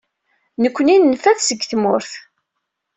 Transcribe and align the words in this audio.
Nekkni 0.61 0.97
nenfa-t 0.99 1.39
seg 1.43 1.61
tmurt. 1.71 2.11